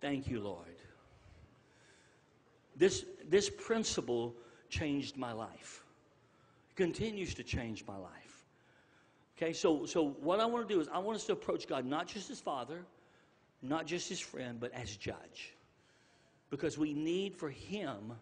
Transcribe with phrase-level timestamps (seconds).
[0.00, 0.66] Thank you, Lord.
[2.76, 4.34] This, this principle
[4.68, 5.82] changed my life.
[6.70, 8.44] It continues to change my life.
[9.36, 11.84] Okay, so, so what I want to do is I want us to approach God
[11.84, 12.84] not just as Father,
[13.62, 15.54] not just as friend, but as judge.
[16.50, 18.12] Because we need for Him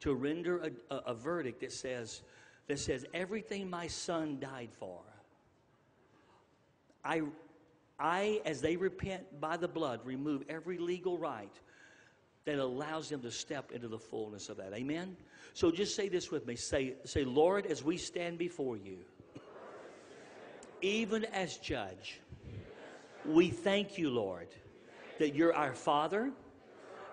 [0.00, 2.22] to render a, a, a verdict that says,
[2.68, 5.00] that says, everything my son died for,
[7.04, 7.22] I,
[7.98, 11.52] I, as they repent by the blood, remove every legal right
[12.44, 14.72] that allows them to step into the fullness of that.
[14.74, 15.16] Amen?
[15.54, 16.56] So just say this with me.
[16.56, 18.98] Say, say Lord, as we stand before you,
[20.82, 22.20] even as judge,
[23.24, 24.48] we thank you, Lord,
[25.18, 26.30] that you're our Father,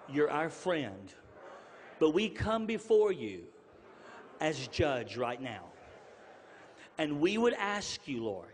[0.10, 1.14] you're our friend,
[2.00, 3.44] but we come before you
[4.42, 5.64] as judge right now.
[6.98, 8.54] And we would ask you, Lord,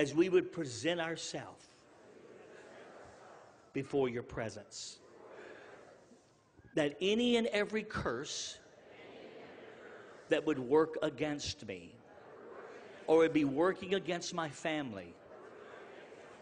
[0.00, 1.66] as we would present ourselves
[3.74, 4.96] before your presence.
[6.74, 8.58] That any and every curse
[10.30, 11.92] that would work against me
[13.06, 15.12] or would be working against my family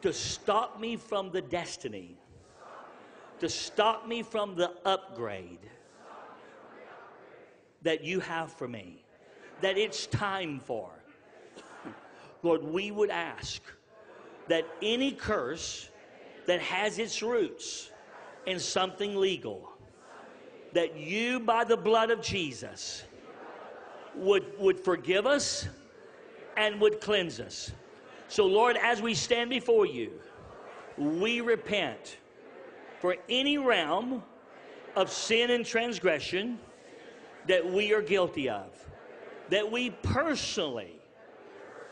[0.03, 2.17] to stop me from the destiny,
[3.41, 5.69] to stop me from the upgrade
[7.83, 9.03] that you have for me,
[9.62, 10.98] that it's time for.
[12.42, 13.62] Lord, we would ask
[14.48, 15.89] that any curse
[16.47, 17.91] that has its roots
[18.47, 19.70] in something legal,
[20.72, 23.05] that you, by the blood of Jesus,
[24.14, 25.69] would, would forgive us
[26.56, 27.72] and would cleanse us.
[28.28, 30.12] So, Lord, as we stand before you,
[30.97, 32.19] we repent
[33.00, 34.23] for any realm
[34.97, 36.58] of sin and transgression
[37.47, 38.67] that we are guilty of,
[39.50, 40.98] that we personally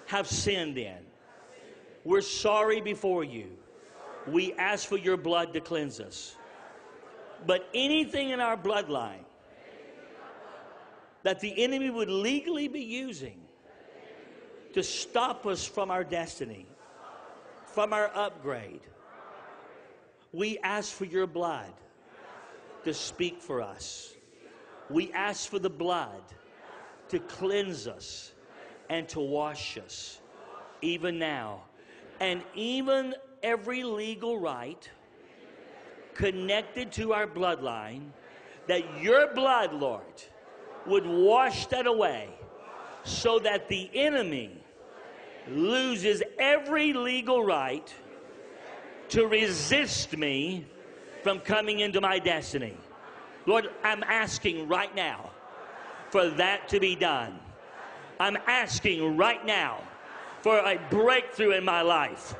[0.06, 0.98] have sinned in.
[2.04, 3.56] We're sorry before you
[4.26, 6.36] we ask for your blood to cleanse us.
[7.46, 9.24] But anything in our bloodline
[11.22, 13.40] that the enemy would legally be using
[14.72, 16.66] to stop us from our destiny,
[17.66, 18.80] from our upgrade,
[20.32, 21.72] we ask for your blood
[22.84, 24.14] to speak for us.
[24.90, 26.22] We ask for the blood
[27.08, 28.32] to cleanse us
[28.88, 30.20] and to wash us,
[30.82, 31.62] even now.
[32.20, 34.88] And even every legal right
[36.14, 38.08] connected to our bloodline,
[38.68, 40.02] that your blood, Lord,
[40.86, 42.30] would wash that away
[43.04, 44.50] so that the enemy
[45.48, 47.94] loses every legal right
[49.10, 50.66] to resist me
[51.22, 52.76] from coming into my destiny.
[53.46, 55.30] Lord, I'm asking right now
[56.10, 57.38] for that to be done.
[58.18, 59.80] I'm asking right now
[60.42, 62.34] for a breakthrough in my life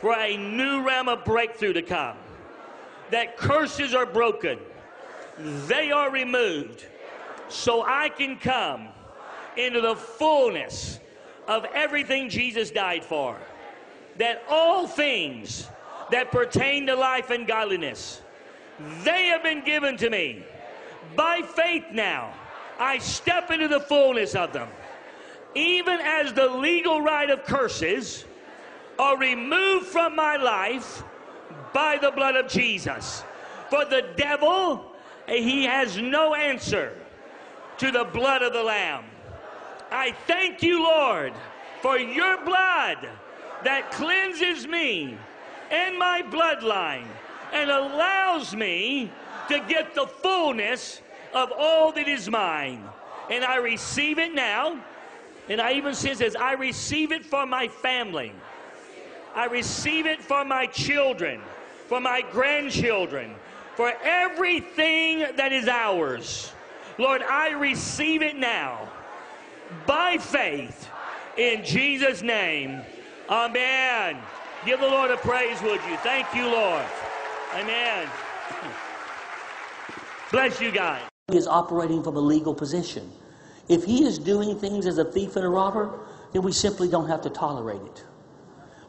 [0.00, 2.16] for a new realm of breakthrough to come.
[3.10, 4.58] That curses are broken,
[5.38, 6.86] they are removed,
[7.48, 8.88] so I can come
[9.56, 11.00] into the fullness
[11.48, 13.36] of everything Jesus died for.
[14.18, 15.68] That all things
[16.10, 18.22] that pertain to life and godliness,
[19.02, 20.44] they have been given to me.
[21.16, 22.32] By faith now,
[22.78, 24.68] I step into the fullness of them.
[25.54, 28.24] Even as the legal right of curses
[28.98, 31.02] are removed from my life
[31.72, 33.24] by the blood of Jesus.
[33.68, 34.92] For the devil,
[35.26, 36.96] he has no answer
[37.78, 39.04] to the blood of the Lamb.
[39.90, 41.32] I thank you, Lord,
[41.80, 43.08] for your blood
[43.64, 45.16] that cleanses me
[45.70, 47.06] and my bloodline
[47.52, 49.10] and allows me
[49.48, 51.00] to get the fullness
[51.34, 52.84] of all that is mine.
[53.30, 54.82] And I receive it now.
[55.50, 58.32] And I even says, I receive it for my family.
[59.34, 61.40] I receive it for my children,
[61.88, 63.34] for my grandchildren,
[63.74, 66.52] for everything that is ours.
[66.98, 68.88] Lord, I receive it now
[69.86, 70.88] by faith
[71.36, 72.82] in Jesus' name.
[73.28, 74.18] Amen.
[74.64, 75.96] Give the Lord a praise, would you?
[75.96, 76.84] Thank you, Lord.
[77.54, 78.08] Amen.
[80.30, 81.02] Bless you, guys.
[81.28, 83.10] He is operating from a legal position.
[83.70, 85.96] If he is doing things as a thief and a robber,
[86.32, 88.04] then we simply don't have to tolerate it.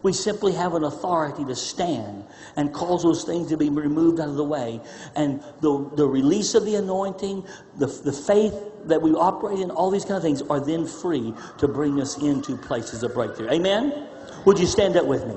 [0.02, 2.26] We simply have an authority to stand
[2.56, 4.82] and cause those things to be removed out of the way.
[5.16, 7.46] And the, the release of the anointing,
[7.78, 8.56] the, the faith
[8.86, 12.18] that we operate in, all these kind of things are then free to bring us
[12.18, 13.52] into places of breakthrough.
[13.52, 14.08] Amen?
[14.46, 15.36] Would you stand up with me?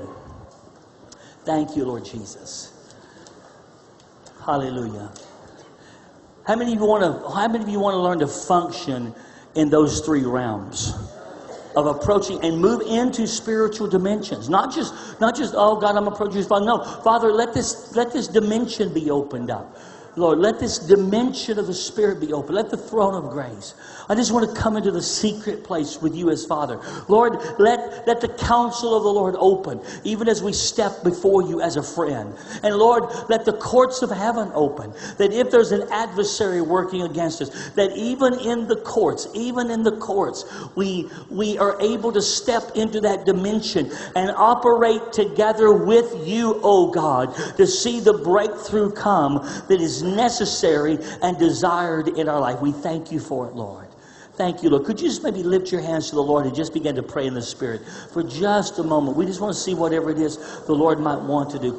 [1.43, 2.73] Thank you, Lord Jesus.
[4.43, 5.11] Hallelujah.
[6.47, 9.13] How many of you want to how many of you want to learn to function
[9.55, 10.93] in those three realms?
[11.75, 14.49] of approaching and move into spiritual dimensions.
[14.49, 16.43] Not just, not just, oh God, I'm approaching you.
[16.43, 16.65] Father.
[16.65, 19.77] No, Father, let this, let this dimension be opened up.
[20.15, 22.55] Lord, let this dimension of the Spirit be open.
[22.55, 23.73] Let the throne of grace.
[24.07, 26.79] I just want to come into the secret place with you as Father.
[27.07, 31.61] Lord, let, let the counsel of the Lord open, even as we step before you
[31.61, 32.35] as a friend.
[32.61, 34.93] And Lord, let the courts of heaven open.
[35.17, 39.81] That if there's an adversary working against us, that even in the courts, even in
[39.83, 46.27] the courts, we, we are able to step into that dimension and operate together with
[46.27, 49.37] you, oh God, to see the breakthrough come
[49.67, 52.61] that is necessary and desired in our life.
[52.61, 53.87] We thank you for it, Lord.
[54.37, 54.85] Thank you, Lord.
[54.85, 57.25] Could you just maybe lift your hands to the Lord and just begin to pray
[57.25, 59.15] in the Spirit for just a moment?
[59.15, 61.71] We just want to see whatever it is the Lord might want to do.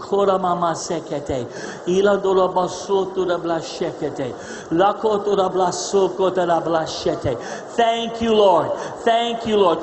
[7.76, 8.72] Thank you, Lord.
[9.04, 9.80] Thank you, Lord.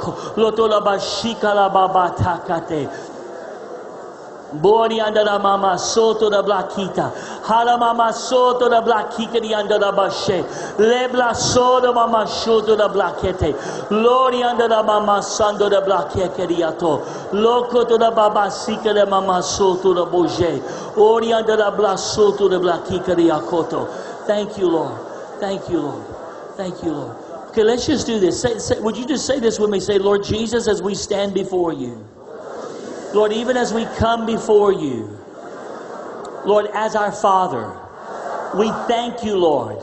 [4.53, 7.11] Bori andara mama soto da blakita.
[7.43, 10.43] Hala mama soto da blakita di andara bashe.
[10.77, 13.55] Lebla soto mama soto da blakete.
[13.89, 17.01] Lori andara mama sando da blakete di ato.
[17.31, 20.61] Loko to da baba sika da mama soto da boje.
[20.97, 23.87] Ori andara bla soto da blakika di akoto.
[24.27, 24.93] Thank you, Lord.
[25.39, 26.05] Thank you, Lord.
[26.55, 27.15] Thank you, Lord.
[27.49, 28.39] Okay, let's just do this.
[28.41, 29.79] Say, say, would you just say this with me?
[29.79, 32.05] Say, Lord Jesus, as we stand before you.
[33.13, 35.19] Lord, even as we come before you,
[36.45, 37.77] Lord, as our Father,
[38.57, 39.77] we thank you, Lord,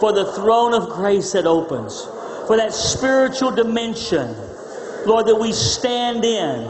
[0.00, 2.04] for the throne of grace that opens,
[2.46, 4.34] for that spiritual dimension,
[5.06, 6.68] Lord, that we stand in,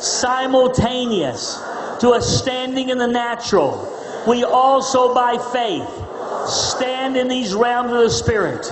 [0.00, 1.56] simultaneous
[2.00, 3.94] to a standing in the natural.
[4.26, 5.88] We also, by faith,
[6.48, 8.66] stand in these realms of the Spirit.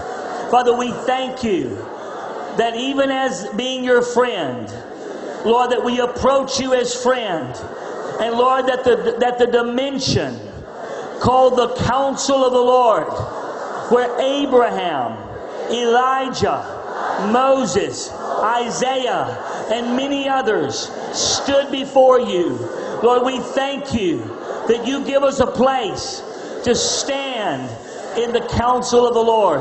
[0.50, 1.76] Father, we thank you
[2.56, 4.68] that even as being your friend,
[5.46, 7.54] Lord, that we approach you as friend.
[8.20, 10.38] And Lord, that the, that the dimension
[11.20, 13.06] called the counsel of the Lord,
[13.90, 15.16] where Abraham,
[15.70, 22.56] Elijah, Moses, Isaiah, and many others stood before you.
[23.02, 24.18] Lord, we thank you
[24.68, 26.22] that you give us a place
[26.64, 27.70] to stand
[28.18, 29.60] in the counsel of the Lord.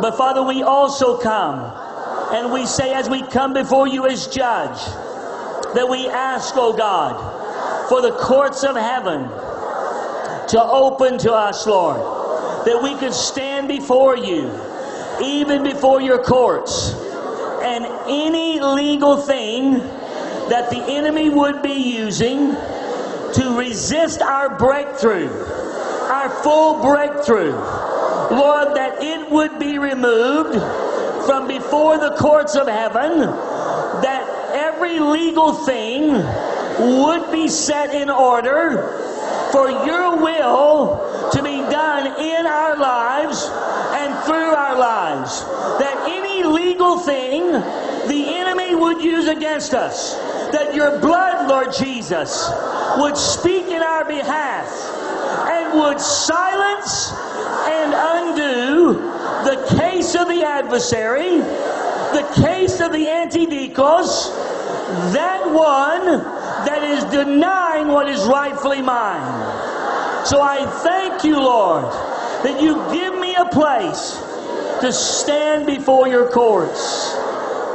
[0.00, 1.72] But Father, we also come
[2.30, 4.78] and we say, as we come before you as judge,
[5.74, 9.22] that we ask, oh God, for the courts of heaven
[10.48, 11.96] to open to us, Lord,
[12.66, 14.50] that we could stand before you,
[15.22, 16.92] even before your courts,
[17.62, 19.78] and any legal thing
[20.48, 22.50] that the enemy would be using
[23.34, 30.54] to resist our breakthrough, our full breakthrough, Lord, that it would be removed
[31.28, 36.12] from before the courts of heaven that every legal thing
[37.04, 38.88] would be set in order
[39.52, 45.44] for your will to be done in our lives and through our lives.
[45.78, 50.14] That any legal thing the enemy would use against us,
[50.52, 52.50] that your blood, Lord Jesus,
[52.96, 54.66] would speak in our behalf
[55.50, 57.12] and would silence
[57.68, 64.32] and undo the case of the adversary, the case of the antidikos,
[65.12, 66.06] that one
[66.66, 70.26] that is denying what is rightfully mine.
[70.26, 71.84] So I thank you, Lord,
[72.44, 74.16] that you give me a place
[74.80, 77.14] to stand before your courts,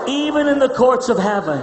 [0.08, 1.62] even in the courts of heaven.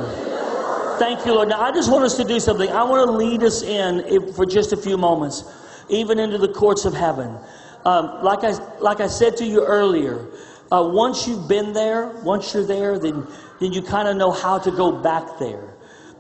[0.99, 1.49] Thank you, Lord.
[1.49, 2.69] Now, I just want us to do something.
[2.69, 5.45] I want to lead us in for just a few moments,
[5.89, 7.39] even into the courts of heaven.
[7.85, 10.27] Um, like, I, like I said to you earlier,
[10.71, 13.27] uh, once you've been there, once you're there, then,
[13.59, 15.75] then you kind of know how to go back there.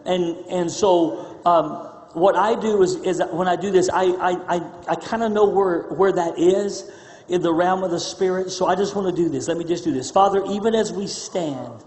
[0.05, 4.57] And, and so um, what I do is, is when I do this, I, I,
[4.57, 6.90] I, I kind of know where, where that is
[7.29, 8.50] in the realm of the Spirit.
[8.50, 9.47] So I just want to do this.
[9.47, 10.11] Let me just do this.
[10.11, 11.85] Father, even as we stand,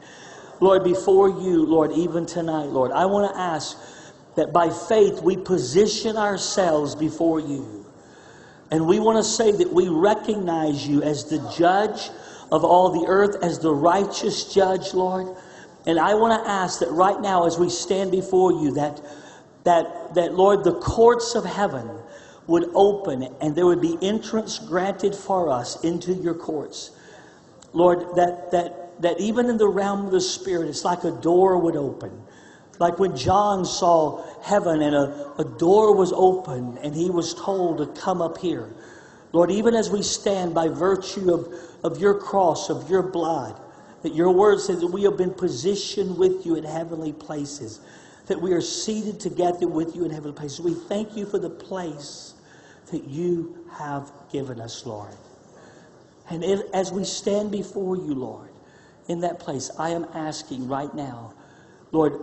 [0.62, 3.78] Lord, before you, Lord, even tonight, Lord, I want to ask
[4.36, 7.83] that by faith we position ourselves before you.
[8.72, 12.10] And we want to say that we recognize you as the judge
[12.52, 15.36] of all the earth, as the righteous judge, Lord.
[15.86, 19.02] And I want to ask that right now, as we stand before you, that,
[19.64, 21.90] that, that Lord, the courts of heaven
[22.48, 26.92] would open and there would be entrance granted for us into your courts.
[27.74, 31.58] Lord, that, that, that even in the realm of the Spirit, it's like a door
[31.58, 32.12] would open.
[32.80, 37.78] Like when John saw heaven and a, a door was open and he was told
[37.78, 38.74] to come up here.
[39.32, 41.54] Lord, even as we stand by virtue of,
[41.84, 43.60] of your cross, of your blood,
[44.04, 47.80] That your word says that we have been positioned with you in heavenly places,
[48.28, 50.60] that we are seated together with you in heavenly places.
[50.60, 52.34] We thank you for the place
[52.92, 55.16] that you have given us, Lord.
[56.30, 58.50] And as we stand before you, Lord,
[59.08, 61.34] in that place, I am asking right now,
[61.92, 62.20] Lord,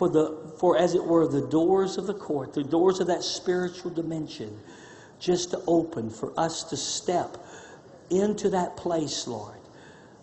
[0.00, 3.22] for the for as it were the doors of the court, the doors of that
[3.22, 4.58] spiritual dimension,
[5.18, 7.36] just to open for us to step
[8.08, 9.58] into that place, Lord.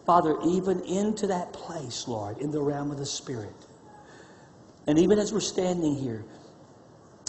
[0.04, 3.54] Father, even into that place, Lord, in the realm of the Spirit.
[4.88, 6.26] And even as we're standing here,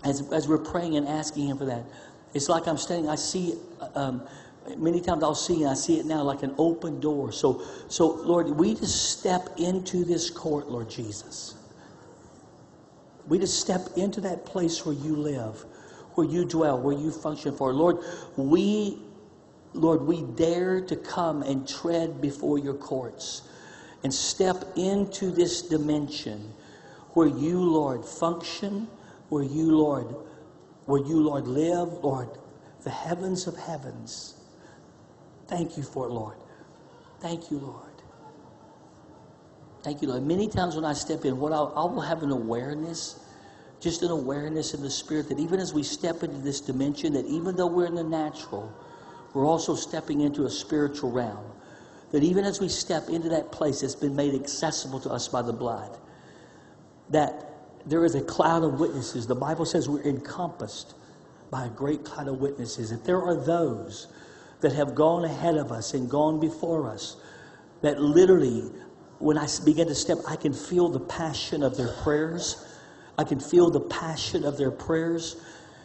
[0.04, 1.84] as, as we're praying and asking Him for that,
[2.32, 3.56] it's like I'm standing, I see,
[3.94, 4.26] um,
[4.78, 7.30] many times I'll see, and I see it now like an open door.
[7.30, 11.57] So, so, Lord, we just step into this court, Lord Jesus.
[13.28, 15.64] We just step into that place where you live,
[16.14, 17.72] where you dwell, where you function for.
[17.72, 17.98] Lord,
[18.36, 18.98] we
[19.74, 23.42] Lord, we dare to come and tread before your courts
[24.02, 26.52] and step into this dimension
[27.12, 28.88] where you, Lord, function,
[29.28, 30.14] where you, Lord,
[30.86, 32.30] where you, Lord, live, Lord,
[32.82, 34.34] the heavens of heavens.
[35.48, 36.36] Thank you for it, Lord.
[37.20, 37.87] Thank you, Lord.
[39.82, 40.24] Thank you, Lord.
[40.24, 43.20] Many times when I step in, what I'll, I will have an awareness,
[43.80, 47.26] just an awareness in the spirit that even as we step into this dimension, that
[47.26, 48.72] even though we're in the natural,
[49.34, 51.44] we're also stepping into a spiritual realm.
[52.10, 55.42] That even as we step into that place that's been made accessible to us by
[55.42, 55.96] the blood,
[57.10, 57.44] that
[57.86, 59.26] there is a cloud of witnesses.
[59.26, 60.94] The Bible says we're encompassed
[61.50, 62.90] by a great cloud of witnesses.
[62.90, 64.08] That there are those
[64.60, 67.16] that have gone ahead of us and gone before us,
[67.82, 68.70] that literally,
[69.18, 72.64] when I begin to step, I can feel the passion of their prayers.
[73.16, 75.36] I can feel the passion of their prayers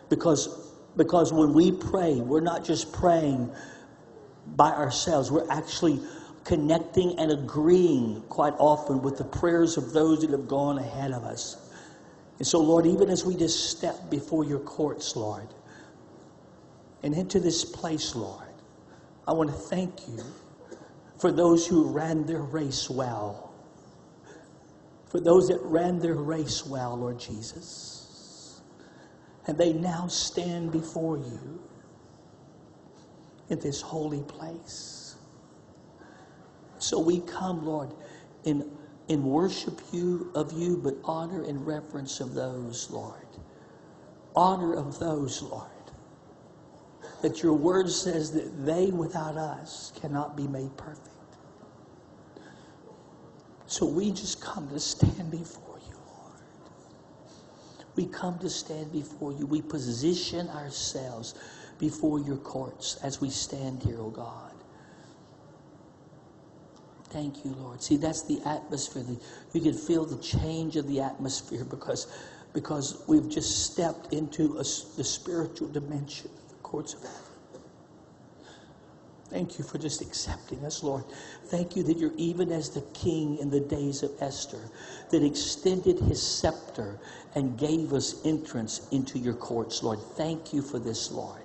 [0.10, 3.50] because because when we pray, we're not just praying
[4.56, 6.00] by ourselves, we're actually
[6.44, 11.24] connecting and agreeing quite often with the prayers of those that have gone ahead of
[11.24, 11.58] us.
[12.38, 15.48] And so, Lord, even as we just step before your courts, Lord,
[17.02, 18.48] and into this place, Lord,
[19.28, 20.24] I want to thank you
[21.18, 23.54] for those who ran their race well.
[25.08, 28.04] For those that ran their race well, Lord Jesus
[29.48, 31.62] and they now stand before you
[33.50, 35.16] in this holy place.
[36.80, 37.94] So we come, Lord,
[38.46, 38.70] in,
[39.08, 43.28] in worship you of you, but honor and reverence of those, Lord.
[44.36, 45.70] Honor of those, Lord.
[47.24, 51.08] That your word says that they without us cannot be made perfect.
[53.66, 56.42] So we just come to stand before you, Lord.
[57.96, 59.46] we come to stand before you.
[59.46, 61.34] We position ourselves
[61.80, 64.52] before your courts as we stand here, oh God.
[67.06, 67.82] Thank you, Lord.
[67.82, 69.06] See, that's the atmosphere.
[69.54, 72.08] You can feel the change of the atmosphere because,
[72.54, 74.64] because we've just stepped into a,
[74.98, 76.30] the spiritual dimension
[76.74, 77.62] courts of heaven.
[79.30, 81.04] Thank you for just accepting us, Lord.
[81.46, 84.72] Thank you that you're even as the king in the days of Esther
[85.12, 87.00] that extended his scepter
[87.36, 90.00] and gave us entrance into your courts, Lord.
[90.18, 91.44] Thank you for this, Lord.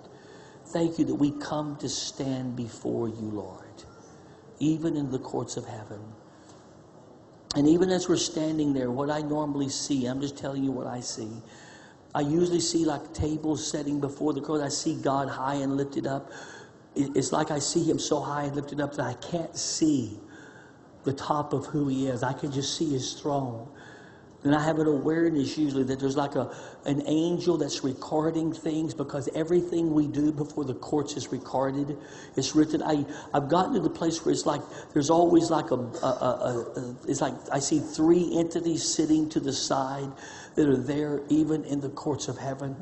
[0.68, 3.84] Thank you that we come to stand before you, Lord,
[4.60, 6.00] even in the courts of heaven.
[7.54, 10.86] And even as we're standing there, what I normally see, I'm just telling you what
[10.86, 11.28] I see.
[12.14, 14.60] I usually see like tables setting before the cross.
[14.60, 16.32] I see God high and lifted up
[16.98, 20.18] it's like I see him so high and lifted up that I can't see
[21.04, 22.22] the top of who he is.
[22.22, 23.68] I can just see his throne.
[24.44, 26.54] And I have an awareness usually that there's like a,
[26.86, 31.98] an angel that's recording things because everything we do before the courts is recorded.
[32.36, 32.80] It's written.
[32.82, 33.04] I,
[33.34, 36.96] I've gotten to the place where it's like there's always like a, a, a, a
[37.08, 40.10] it's like I see three entities sitting to the side
[40.54, 42.76] that are there even in the courts of heaven.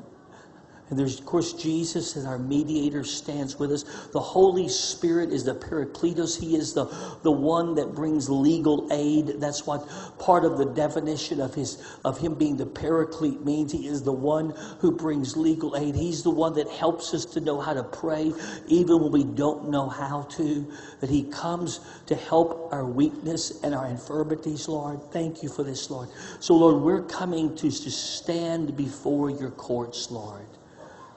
[0.89, 3.83] And there's, of course, Jesus as our mediator stands with us.
[4.13, 6.41] The Holy Spirit is the Paracletos.
[6.41, 6.85] He is the,
[7.25, 9.41] the one that brings legal aid.
[9.41, 9.89] That's what
[10.21, 13.73] part of the definition of his of him being the Paraclete means.
[13.73, 15.97] He is the one who brings legal aid.
[15.97, 18.33] He's the one that helps us to know how to pray,
[18.69, 20.73] even when we don't know how to.
[21.01, 25.01] That he comes to help our weakness and our infirmities, Lord.
[25.11, 26.11] Thank you for this, Lord.
[26.39, 30.47] So, Lord, we're coming to, to stand before your courts, Lord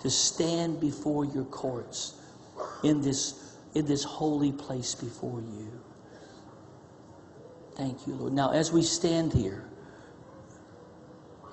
[0.01, 2.15] to stand before your courts
[2.83, 5.71] in this, in this holy place before you.
[7.75, 8.33] Thank you, Lord.
[8.33, 9.65] Now, as we stand here,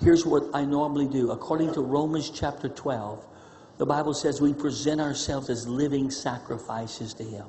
[0.01, 1.31] here's what I normally do.
[1.31, 3.25] According to Romans chapter 12,
[3.79, 7.47] the Bible says we present ourselves as living sacrifices to Him.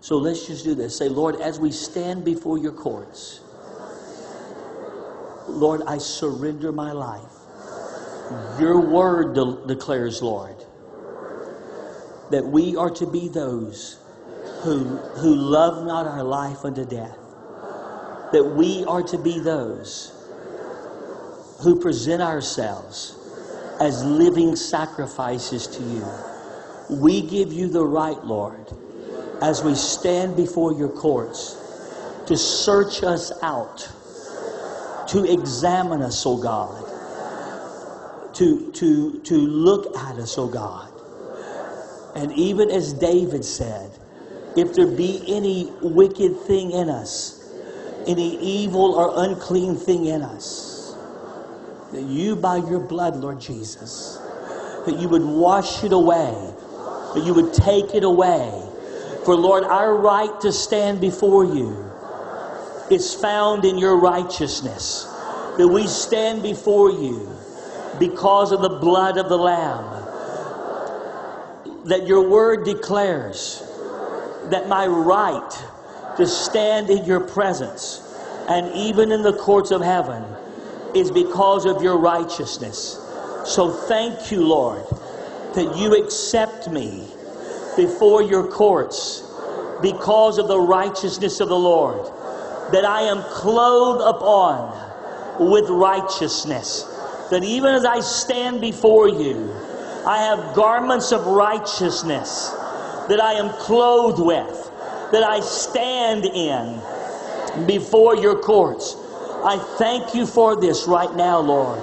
[0.00, 0.96] So let's just do this.
[0.96, 3.40] Say, Lord, as we stand before your courts,
[5.46, 7.39] Lord, I surrender my life.
[8.58, 10.56] Your word de- declares, Lord,
[12.30, 13.98] that we are to be those
[14.62, 17.16] who, who love not our life unto death.
[18.32, 20.12] That we are to be those
[21.62, 23.16] who present ourselves
[23.80, 26.06] as living sacrifices to you.
[26.88, 28.66] We give you the right, Lord,
[29.42, 31.56] as we stand before your courts,
[32.26, 33.88] to search us out,
[35.08, 36.89] to examine us, O oh God,
[38.34, 40.90] to, to, to look at us, O oh God.
[42.16, 43.90] And even as David said,
[44.56, 47.36] if there be any wicked thing in us,
[48.06, 50.94] any evil or unclean thing in us,
[51.92, 54.18] that you, by your blood, Lord Jesus,
[54.86, 56.32] that you would wash it away,
[57.14, 58.66] that you would take it away.
[59.24, 61.90] For, Lord, our right to stand before you
[62.90, 65.04] is found in your righteousness,
[65.58, 67.36] that we stand before you
[67.98, 69.84] because of the blood of the Lamb.
[71.86, 73.62] That your word declares
[74.50, 78.06] that my right to stand in your presence
[78.48, 80.24] and even in the courts of heaven
[80.94, 82.98] is because of your righteousness.
[83.44, 84.84] So thank you, Lord,
[85.54, 87.06] that you accept me
[87.76, 89.22] before your courts
[89.80, 92.04] because of the righteousness of the Lord,
[92.72, 96.84] that I am clothed upon with righteousness,
[97.30, 99.52] that even as I stand before you,
[100.06, 102.50] I have garments of righteousness
[103.08, 104.70] that I am clothed with,
[105.12, 108.96] that I stand in before your courts.
[109.44, 111.80] I thank you for this right now, Lord,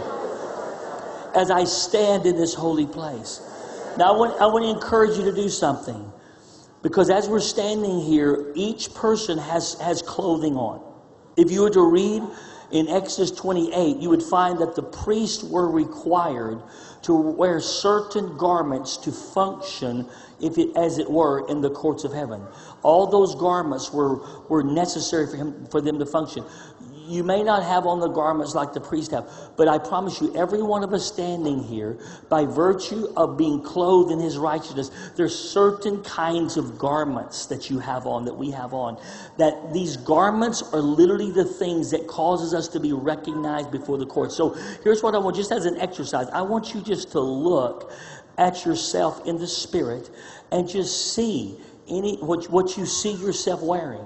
[1.35, 3.41] as I stand in this holy place.
[3.97, 6.11] Now, I want, I want to encourage you to do something
[6.81, 10.81] because as we're standing here, each person has, has clothing on.
[11.35, 12.23] If you were to read
[12.71, 16.61] in Exodus 28, you would find that the priests were required
[17.03, 20.07] to wear certain garments to function
[20.41, 22.41] if it, as it were, in the courts of heaven.
[22.83, 24.17] All those garments were,
[24.49, 26.43] were necessary for him for them to function.
[27.07, 30.35] You may not have on the garments like the priest have, but I promise you,
[30.35, 35.33] every one of us standing here, by virtue of being clothed in his righteousness, there's
[35.37, 39.01] certain kinds of garments that you have on, that we have on.
[39.37, 44.05] That these garments are literally the things that causes us to be recognized before the
[44.05, 44.33] court.
[44.33, 44.49] So
[44.83, 47.91] here's what I want, just as an exercise, I want you just to look
[48.37, 50.09] at yourself in the spirit
[50.51, 51.57] and just see
[51.89, 54.05] any what, what you see yourself wearing,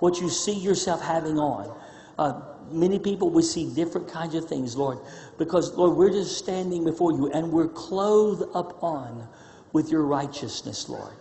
[0.00, 1.79] what you see yourself having on.
[2.20, 4.98] Uh, many people we see different kinds of things, Lord,
[5.38, 9.26] because Lord, we're just standing before you and we're clothed upon
[9.72, 11.14] with your righteousness, Lord.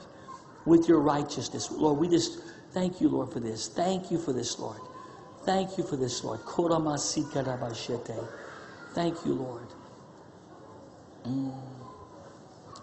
[0.65, 1.71] With your righteousness.
[1.71, 2.39] Lord, we just
[2.73, 3.69] thank you, Lord, for this.
[3.69, 4.81] Thank you for this, Lord.
[5.45, 6.41] Thank you for this, Lord.
[8.93, 9.67] Thank you, Lord.
[11.25, 11.53] Mm.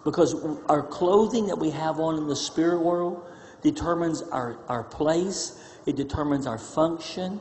[0.03, 0.35] Because
[0.69, 3.23] our clothing that we have on in the spirit world
[3.61, 7.39] determines our, our place, it determines our function,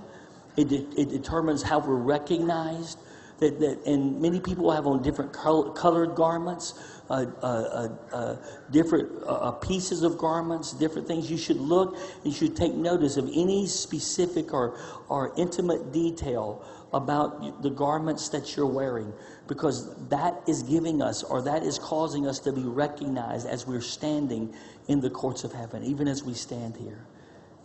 [0.57, 2.99] it, de- it determines how we're recognized.
[3.39, 6.73] That, that, and many people have on different col- colored garments,
[7.11, 8.37] uh, uh, uh, uh
[8.71, 11.31] different uh, uh, pieces of garments, different things.
[11.31, 14.79] You should look, you should take notice of any specific or,
[15.11, 16.65] or intimate detail
[16.95, 19.13] about the garments that you're wearing
[19.49, 23.83] because that is giving us or that is causing us to be recognized as we're
[23.83, 24.55] standing
[24.89, 27.05] in the courts of heaven, even as we stand here.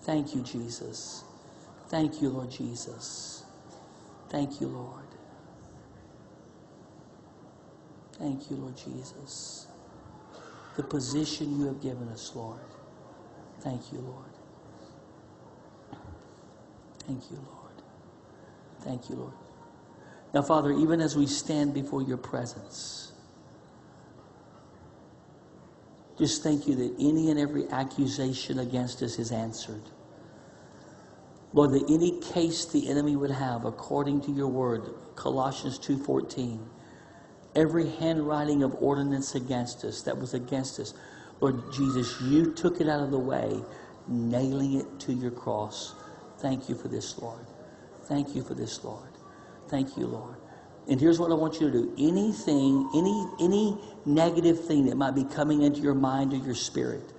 [0.02, 1.24] Thank you, Jesus.
[1.92, 3.44] Thank you, Lord Jesus.
[4.30, 5.04] Thank you, Lord.
[8.14, 9.68] Thank you, Lord Jesus.
[10.78, 12.62] The position you have given us, Lord.
[13.60, 14.32] Thank you, Lord.
[17.06, 17.74] Thank you, Lord.
[18.84, 19.34] Thank you, Lord.
[20.34, 23.12] Now, Father, even as we stand before your presence,
[26.18, 29.84] just thank you that any and every accusation against us is answered.
[31.54, 36.60] Lord, that any case the enemy would have according to your word, Colossians 2.14,
[37.56, 40.94] every handwriting of ordinance against us that was against us,
[41.42, 43.62] Lord Jesus, you took it out of the way,
[44.08, 45.96] nailing it to your cross.
[46.40, 47.46] Thank you for this, Lord.
[48.04, 49.10] Thank you for this, Lord.
[49.68, 50.36] Thank you, Lord.
[50.88, 51.96] And here's what I want you to do.
[51.98, 57.14] Anything, any any negative thing that might be coming into your mind or your spirit,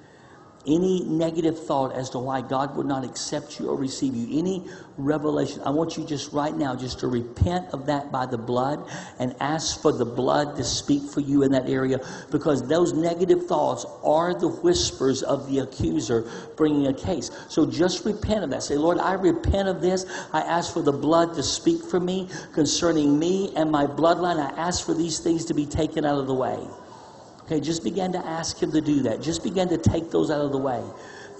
[0.66, 4.68] any negative thought as to why God would not accept you or receive you, any
[4.96, 8.88] revelation, I want you just right now just to repent of that by the blood
[9.18, 13.46] and ask for the blood to speak for you in that area because those negative
[13.46, 17.30] thoughts are the whispers of the accuser bringing a case.
[17.48, 18.62] So just repent of that.
[18.62, 20.06] Say, Lord, I repent of this.
[20.32, 24.38] I ask for the blood to speak for me concerning me and my bloodline.
[24.38, 26.58] I ask for these things to be taken out of the way.
[27.46, 29.22] Okay, just begin to ask Him to do that.
[29.22, 30.82] Just begin to take those out of the way.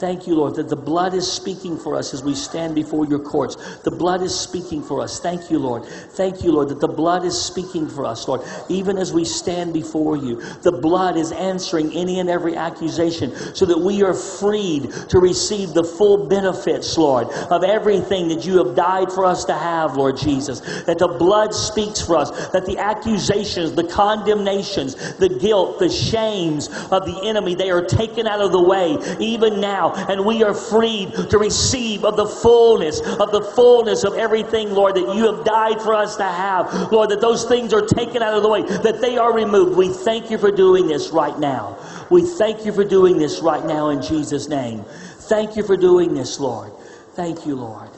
[0.03, 3.21] Thank you, Lord, that the blood is speaking for us as we stand before your
[3.21, 3.55] courts.
[3.85, 5.21] The blood is speaking for us.
[5.21, 5.85] Thank you, Lord.
[5.85, 9.73] Thank you, Lord, that the blood is speaking for us, Lord, even as we stand
[9.73, 10.41] before you.
[10.63, 15.73] The blood is answering any and every accusation so that we are freed to receive
[15.73, 20.17] the full benefits, Lord, of everything that you have died for us to have, Lord
[20.17, 20.59] Jesus.
[20.83, 26.67] That the blood speaks for us, that the accusations, the condemnations, the guilt, the shames
[26.91, 30.55] of the enemy, they are taken out of the way, even now and we are
[30.55, 35.45] freed to receive of the fullness, of the fullness of everything, Lord, that you have
[35.45, 36.93] died for us to have.
[36.93, 39.77] Lord, that those things are taken out of the way, that they are removed.
[39.77, 41.79] We thank you for doing this right now.
[42.11, 44.85] We thank you for doing this right now in Jesus' name.
[45.29, 46.73] Thank you for doing this, Lord.
[47.15, 47.91] Thank you, Lord.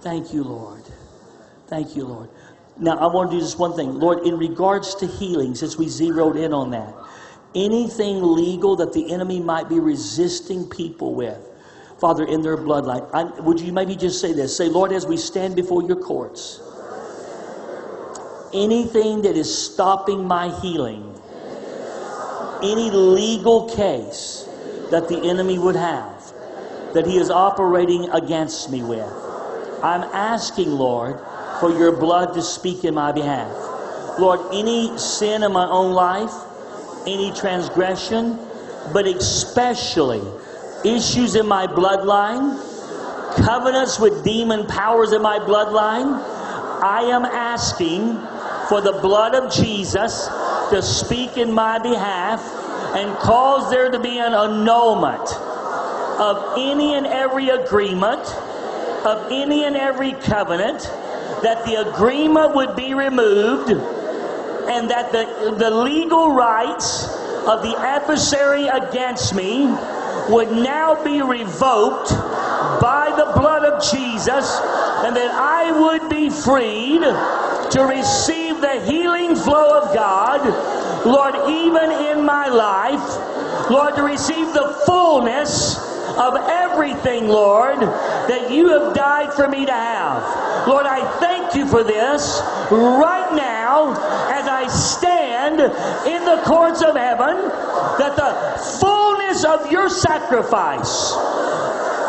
[0.00, 0.82] Thank you, Lord.
[1.66, 2.28] Thank you, Lord.
[2.78, 3.98] Now, I want to do just one thing.
[3.98, 6.94] Lord, in regards to healing, since we zeroed in on that,
[7.54, 11.38] anything legal that the enemy might be resisting people with,
[11.98, 13.08] Father, in their bloodline.
[13.12, 14.56] I, would you maybe just say this?
[14.56, 16.60] Say, Lord, as we stand before your courts,
[18.52, 21.06] anything that is stopping my healing,
[22.62, 24.46] any legal case
[24.90, 26.32] that the enemy would have,
[26.94, 29.08] that he is operating against me with,
[29.82, 31.18] I'm asking, Lord,
[31.58, 33.50] for your blood to speak in my behalf.
[34.18, 36.32] Lord, any sin in my own life,
[37.06, 38.38] any transgression,
[38.92, 40.22] but especially
[40.84, 42.58] issues in my bloodline,
[43.44, 46.20] covenants with demon powers in my bloodline,
[46.82, 48.14] I am asking
[48.68, 50.26] for the blood of Jesus
[50.70, 52.40] to speak in my behalf
[52.94, 55.30] and cause there to be an annulment
[56.20, 58.20] of any and every agreement,
[59.04, 60.82] of any and every covenant,
[61.42, 63.70] that the agreement would be removed
[64.70, 67.04] and that the, the legal rights
[67.46, 69.66] of the adversary against me
[70.28, 72.10] would now be revoked
[72.80, 74.60] by the blood of Jesus,
[75.04, 80.42] and that I would be freed to receive the healing flow of God,
[81.04, 85.78] Lord, even in my life, Lord, to receive the fullness
[86.16, 90.68] of everything, Lord, that you have died for me to have.
[90.68, 93.92] Lord, I thank you for this right now
[94.30, 97.36] as I stand in the courts of heaven,
[97.98, 101.12] that the fullness of your sacrifice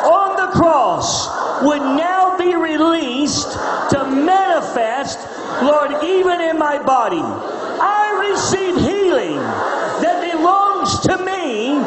[0.04, 1.28] on the cross
[1.64, 5.20] would now be released to manifest,
[5.64, 7.22] Lord, even in my body.
[7.22, 11.80] I receive healing that belongs to me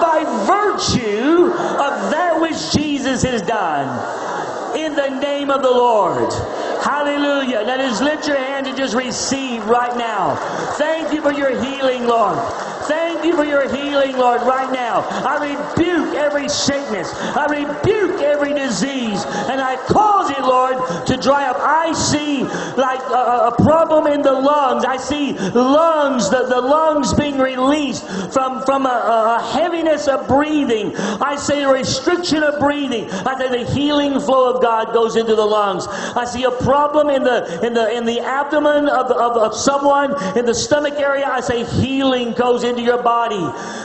[0.00, 3.88] by virtue of that which Jesus has done.
[4.76, 6.32] In the name of the Lord.
[6.82, 7.64] Hallelujah.
[7.64, 10.34] That is, lift your hand and just receive right now.
[10.78, 12.36] Thank you for your healing, Lord.
[12.88, 15.00] Thank you for your healing, Lord, right now.
[15.08, 17.12] I rebuke every sickness.
[17.14, 19.24] I rebuke every disease.
[19.24, 21.56] And I cause it, Lord, to dry up.
[21.60, 22.42] I see
[22.76, 24.84] like a, a problem in the lungs.
[24.84, 30.94] I see lungs, the, the lungs being released from, from a, a heaviness of breathing.
[30.96, 33.10] I say a restriction of breathing.
[33.10, 35.86] I say the healing flow of God goes into the lungs.
[35.88, 40.12] I see a problem in the in the in the abdomen of, of, of someone
[40.36, 41.26] in the stomach area.
[41.26, 43.40] I say healing goes into your body.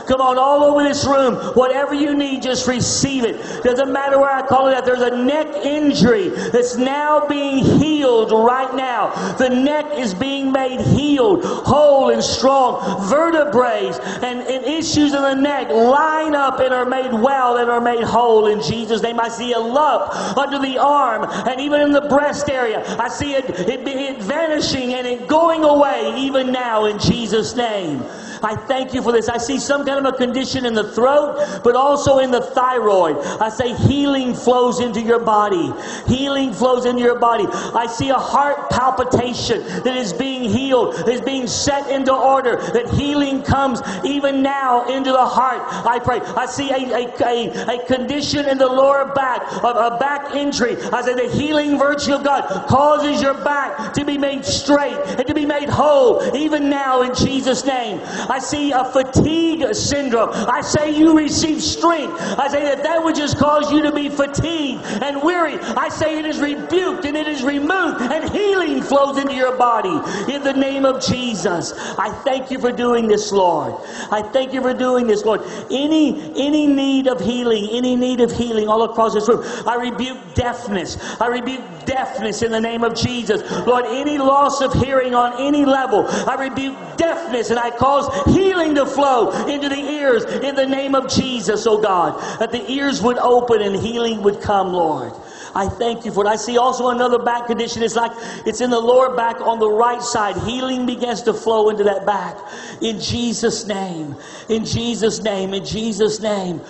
[0.08, 1.36] Come on, all over this room.
[1.56, 3.63] Whatever you need, just receive it.
[3.63, 4.86] Doesn't matter where I call it at.
[4.86, 9.12] There's a neck injury that's now being healed right now.
[9.34, 13.08] The neck is being made healed, whole and strong.
[13.10, 13.91] Vertebrae
[14.23, 18.04] and, and issues in the neck line up and are made well and are made
[18.04, 19.19] whole in Jesus' name.
[19.19, 22.84] I see a lump under the arm and even in the breast area.
[22.97, 28.04] I see it, it, it vanishing and it going away even now in Jesus' name.
[28.43, 29.30] I thank you for this.
[29.30, 33.17] I see some kind of a condition in the throat, but also in the thyroid.
[33.17, 35.73] I say healing flows into your body.
[36.08, 37.45] Healing flows into your body.
[37.47, 42.89] I see a heart palpitation that is being healed, is being set into order, that
[42.89, 45.62] healing comes even now into the heart.
[45.86, 46.19] I pray.
[46.19, 50.78] I see a, a, a, a condition in the lower back, of a back injury.
[50.78, 55.28] I say the healing virtue of God causes your back to be made straight and
[55.28, 58.00] to be made whole, even now in Jesus' name.
[58.30, 60.30] I see a fatigue syndrome.
[60.34, 62.13] I say you receive strength.
[62.38, 66.20] I say that that which has caused you to be fatigued and weary, I say
[66.20, 69.96] it is rebuked and it is removed and healing flows into your body
[70.34, 71.74] in the name of Jesus.
[71.98, 73.76] I thank you for doing this, Lord.
[74.12, 75.42] I thank you for doing this, Lord.
[75.72, 80.18] Any any need of healing, any need of healing all across this room, I rebuke
[80.34, 80.98] deafness.
[81.20, 83.42] I rebuke deafness in the name of Jesus.
[83.66, 88.76] Lord, any loss of hearing on any level, I rebuke deafness and I cause healing
[88.76, 93.02] to flow into the ears in the name of Jesus, oh God, that the ears
[93.02, 95.14] would open and healing would come, Lord.
[95.58, 96.28] I thank you for it.
[96.30, 97.82] I see also another back condition.
[97.82, 98.12] It's like
[98.46, 100.38] it's in the lower back on the right side.
[100.38, 102.38] Healing begins to flow into that back.
[102.80, 104.15] In Jesus' name.
[104.50, 105.56] In Jesus' name.
[105.56, 106.62] In Jesus' name.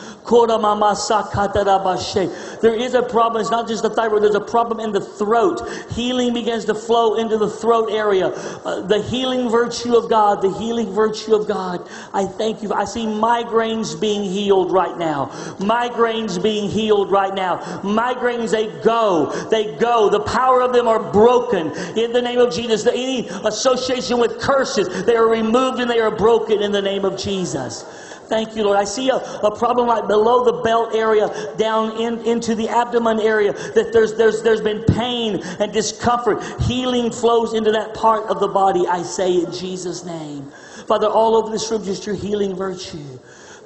[2.61, 3.41] There is a problem.
[3.41, 4.23] It's not just the thyroid.
[4.23, 5.61] There's a problem in the throat.
[5.91, 8.27] Healing begins to flow into the throat area.
[8.27, 10.41] Uh, the healing virtue of God.
[10.41, 11.85] The healing virtue of God.
[12.13, 12.71] I thank you.
[12.73, 15.25] I see migraines being healed right now.
[15.59, 17.57] Migraines being healed right now.
[17.83, 19.31] Migraines, go.
[19.49, 20.09] They go.
[20.09, 22.85] The power of them are broken in the name of Jesus.
[22.85, 27.17] Any association with curses, they are removed and they are broken in the name of
[27.17, 27.83] Jesus.
[28.27, 28.77] Thank you, Lord.
[28.77, 33.21] I see a, a problem like below the belt area, down in, into the abdomen
[33.21, 36.43] area, that there's, there's, there's been pain and discomfort.
[36.63, 40.51] Healing flows into that part of the body, I say in Jesus' name.
[40.87, 43.19] Father, all over this room, just your healing virtue.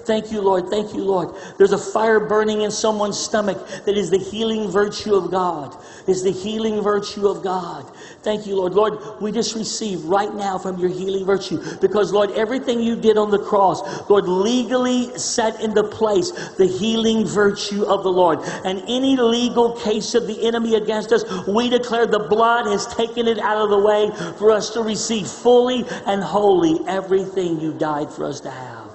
[0.05, 0.69] Thank you, Lord.
[0.69, 1.35] Thank you, Lord.
[1.57, 5.75] There's a fire burning in someone's stomach that is the healing virtue of God.
[6.07, 7.85] Is the healing virtue of God.
[8.23, 8.73] Thank you, Lord.
[8.73, 13.17] Lord, we just receive right now from your healing virtue because, Lord, everything you did
[13.17, 18.39] on the cross, Lord, legally set into place the healing virtue of the Lord.
[18.65, 23.27] And any legal case of the enemy against us, we declare the blood has taken
[23.27, 28.11] it out of the way for us to receive fully and wholly everything you died
[28.11, 28.90] for us to have.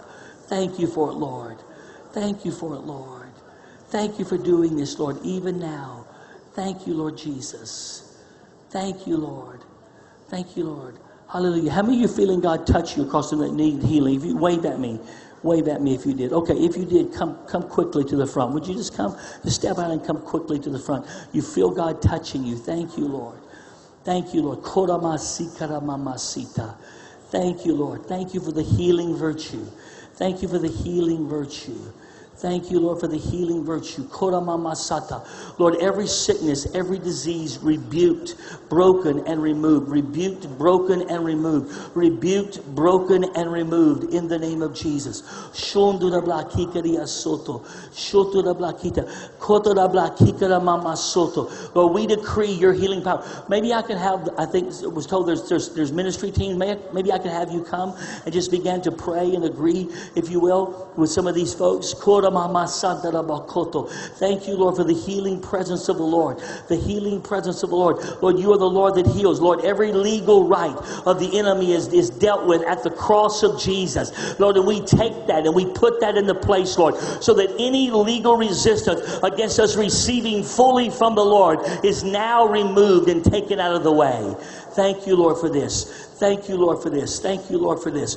[0.49, 1.59] Thank you for it, Lord.
[2.13, 3.31] Thank you for it, Lord.
[3.89, 6.07] Thank you for doing this, Lord, even now.
[6.55, 8.23] Thank you, Lord Jesus.
[8.71, 9.61] Thank you, Lord.
[10.29, 10.99] Thank you, Lord.
[11.29, 11.71] Hallelujah.
[11.71, 14.15] How many of you feeling God touch you across the need healing?
[14.17, 14.99] If you wave at me,
[15.43, 16.33] wave at me if you did.
[16.33, 18.55] Okay, if you did, come come quickly to the front.
[18.55, 21.07] Would you just come, just step out and come quickly to the front?
[21.33, 22.57] You feel God touching you.
[22.57, 23.39] Thank you, Lord.
[24.05, 24.63] Thank you, Lord.
[27.29, 28.07] Thank you, Lord.
[28.07, 29.67] Thank you for the healing virtue.
[30.17, 31.79] Thank you for the healing virtue.
[32.39, 34.07] Thank you, Lord, for the healing virtue.
[35.59, 38.37] Lord, every sickness, every disease rebuked,
[38.69, 39.89] broken, and removed.
[39.89, 41.97] Rebuked, broken, and removed.
[41.97, 45.23] Rebuked, broken, and removed in the name of Jesus.
[51.75, 53.45] Lord, we decree your healing power.
[53.49, 56.59] Maybe I can have, I think it was told there's, there's, there's ministry teams.
[56.59, 60.39] Maybe I can have you come and just begin to pray and agree, if you
[60.39, 61.95] will, with some of these folks.
[64.19, 66.39] Thank you, Lord, for the healing presence of the Lord.
[66.69, 67.99] The healing presence of the Lord.
[68.23, 69.41] Lord, you are the Lord that heals.
[69.41, 73.61] Lord, every legal right of the enemy is, is dealt with at the cross of
[73.61, 74.39] Jesus.
[74.39, 77.91] Lord, and we take that and we put that into place, Lord, so that any
[77.91, 83.75] legal resistance against us receiving fully from the Lord is now removed and taken out
[83.75, 84.35] of the way.
[84.77, 86.07] Thank you, Lord, for this.
[86.19, 87.19] Thank you, Lord, for this.
[87.19, 88.15] Thank you, Lord, for this.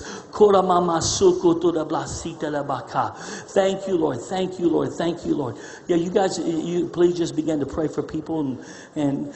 [3.54, 4.22] Thank you, Lord.
[4.22, 4.92] Thank you, Lord.
[4.94, 5.58] Thank you, Lord.
[5.88, 9.34] Yeah, you guys, you please just begin to pray for people and and.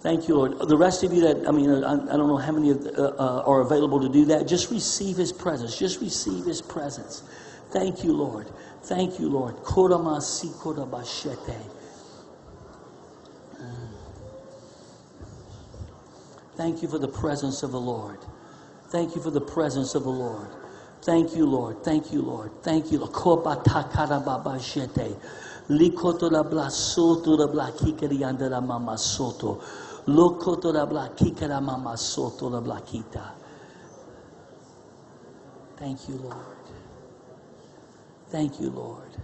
[0.00, 0.68] Thank you, Lord.
[0.68, 3.42] The rest of you that, I mean, I, I don't know how many uh, uh,
[3.44, 4.46] are available to do that.
[4.46, 5.76] Just receive His presence.
[5.76, 7.24] Just receive His presence.
[7.72, 8.46] Thank you, Lord.
[8.84, 9.56] Thank you, Lord.
[16.58, 18.18] Thank you for the presence of the Lord.
[18.88, 20.48] Thank you for the presence of the Lord.
[21.02, 21.84] Thank you, Lord.
[21.84, 22.50] Thank you, Lord.
[22.64, 23.12] Thank you, Lord.
[25.68, 27.46] Likoto la blasoto la.
[30.08, 30.72] Lokoto
[31.60, 33.34] mama soto la blakita.
[35.76, 36.56] Thank you, Lord.
[38.30, 39.16] Thank you, Lord.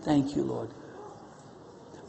[0.00, 0.79] Thank you, Lord.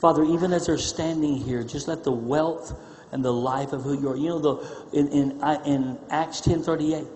[0.01, 2.75] Father, even as they're standing here, just let the wealth
[3.11, 4.17] and the life of who you are.
[4.17, 5.31] You know, the, in, in,
[5.63, 7.07] in Acts 10.38,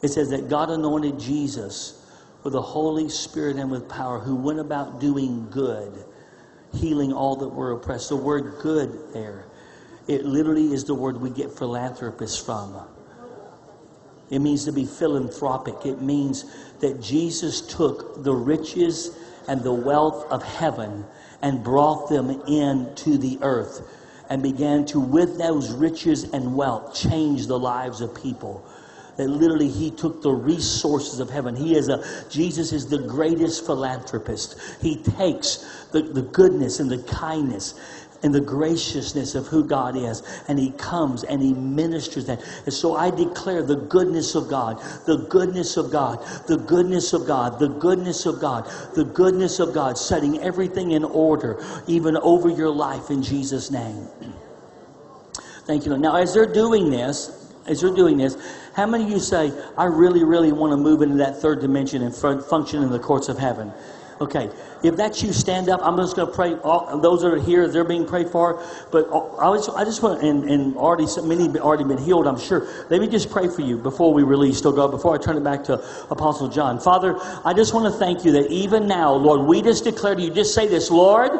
[0.00, 2.02] it says that God anointed Jesus
[2.42, 6.06] with the Holy Spirit and with power, who went about doing good,
[6.72, 8.08] healing all that were oppressed.
[8.08, 9.44] The word good there,
[10.08, 12.80] it literally is the word we get philanthropist from.
[14.30, 15.84] It means to be philanthropic.
[15.84, 16.46] It means
[16.80, 19.10] that Jesus took the riches
[19.48, 21.04] and the wealth of heaven
[21.42, 23.82] and brought them into the earth.
[24.28, 28.64] and began to, with those riches and wealth, change the lives of people
[29.16, 31.56] that literally he took the resources of heaven.
[31.56, 34.56] He is a, Jesus is the greatest philanthropist.
[34.82, 37.74] He takes the, the goodness and the kindness
[38.22, 40.22] and the graciousness of who God is.
[40.48, 42.42] And He comes and He ministers that.
[42.64, 47.26] And so I declare the goodness of God, the goodness of God, the goodness of
[47.26, 52.48] God, the goodness of God, the goodness of God, setting everything in order, even over
[52.48, 54.06] your life in Jesus' name.
[55.66, 55.96] Thank you.
[55.98, 58.36] Now, as they're doing this, as they're doing this,
[58.74, 62.02] how many of you say, I really, really want to move into that third dimension
[62.02, 63.72] and function in the courts of heaven?
[64.18, 64.48] Okay,
[64.82, 65.80] if that's you, stand up.
[65.82, 66.54] I'm just going to pray.
[66.54, 68.64] All, those that are here, they're being prayed for.
[68.90, 72.26] But uh, I, was, I just want, and, and already many have already been healed,
[72.26, 72.66] I'm sure.
[72.88, 75.44] Let me just pray for you before we release, oh God, before I turn it
[75.44, 75.74] back to
[76.10, 76.80] Apostle John.
[76.80, 80.22] Father, I just want to thank you that even now, Lord, we just declare to
[80.22, 81.32] you, just say this, Lord,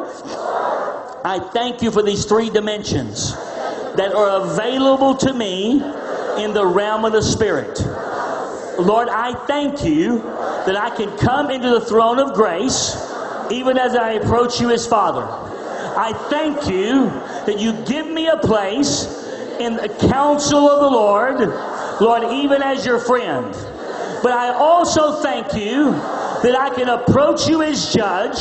[1.25, 3.33] I thank you for these three dimensions
[3.95, 5.81] that are available to me
[6.43, 7.79] in the realm of the Spirit.
[8.79, 10.19] Lord, I thank you
[10.67, 12.95] that I can come into the throne of grace
[13.49, 15.23] even as I approach you as Father.
[15.23, 17.05] I thank you
[17.45, 19.05] that you give me a place
[19.59, 21.39] in the counsel of the Lord,
[22.01, 23.51] Lord, even as your friend.
[24.21, 28.37] But I also thank you that I can approach you as judge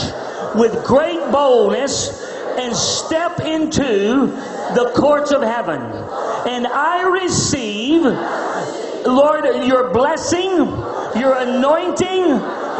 [0.55, 2.23] with great boldness
[2.59, 4.27] and step into
[4.75, 5.81] the courts of heaven.
[5.81, 8.03] And I receive,
[9.07, 10.67] Lord, your blessing,
[11.15, 12.27] your anointing,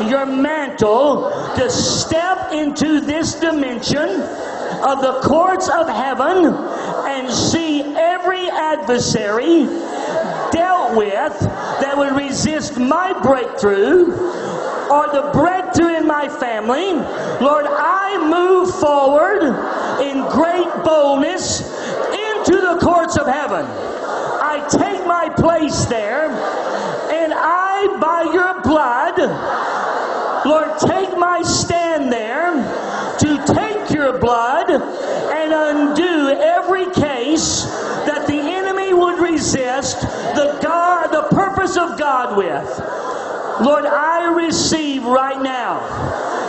[0.09, 4.09] your mantle to step into this dimension
[4.83, 9.65] of the courts of heaven and see every adversary
[10.53, 14.13] dealt with that would resist my breakthrough
[14.91, 16.93] or the breakthrough in my family.
[17.45, 19.43] Lord, I move forward
[20.01, 23.65] in great boldness into the courts of heaven.
[23.67, 26.29] I take my place there,
[27.37, 29.19] I, by your blood,
[30.47, 32.55] Lord, take my stand there
[33.19, 37.65] to take your blood and undo every case
[38.07, 42.67] that the enemy would resist the God, the purpose of God with.
[43.65, 45.81] Lord, I receive right now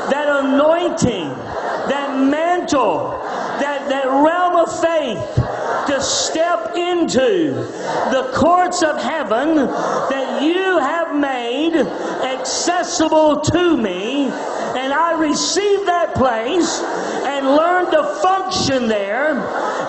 [0.10, 3.20] that anointing, that mantle,
[3.60, 5.48] that, that realm of faith
[5.88, 7.54] to step into
[8.12, 14.26] the courts of heaven that you have made accessible to me.
[14.26, 19.40] And I receive that place and learn to function there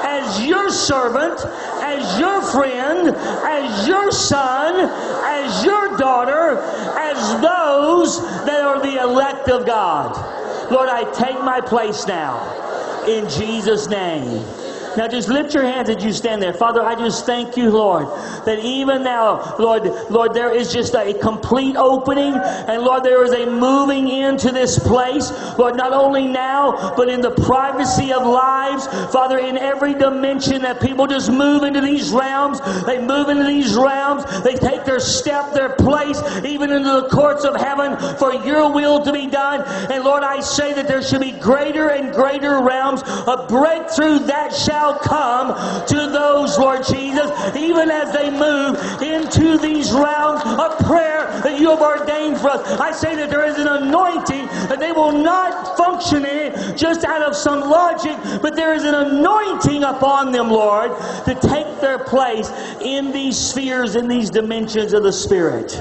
[0.05, 1.45] as your servant,
[1.83, 4.89] as your friend, as your son,
[5.25, 6.59] as your daughter,
[6.99, 10.71] as those that are the elect of God.
[10.71, 12.68] Lord, I take my place now
[13.09, 14.68] in Jesus' name.
[14.99, 16.53] Now just lift your hands as you stand there.
[16.53, 18.09] Father, I just thank you, Lord,
[18.45, 23.31] that even now, Lord, Lord, there is just a complete opening, and Lord, there is
[23.31, 25.31] a moving into this place.
[25.57, 30.81] Lord, not only now, but in the privacy of lives, Father, in every dimension that
[30.81, 32.59] people just move into these realms.
[32.85, 34.25] They move into these realms.
[34.43, 39.05] They take their step, their place, even into the courts of heaven for your will
[39.05, 39.63] to be done.
[39.93, 44.53] And Lord, I say that there should be greater and greater realms of breakthrough that
[44.53, 50.79] shall shall come to those, Lord Jesus, even as they move into these realms of
[50.87, 52.81] prayer that you have ordained for us.
[52.81, 57.23] I say that there is an anointing that they will not function in just out
[57.23, 60.91] of some logic, but there is an anointing upon them, Lord,
[61.25, 65.81] to take their place in these spheres, in these dimensions of the Spirit.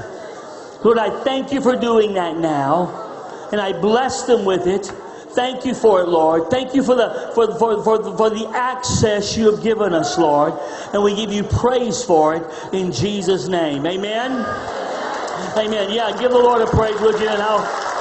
[0.83, 4.91] Lord, I thank you for doing that now, and I bless them with it.
[5.31, 6.49] Thank you for it, Lord.
[6.49, 10.53] Thank you for the, for, for, for, for the access you have given us, Lord.
[10.93, 13.85] And we give you praise for it in Jesus' name.
[13.85, 14.31] Amen.
[15.57, 15.91] Amen.
[15.91, 17.27] Yeah, give the Lord a praise, would you?
[17.27, 17.96] And I'll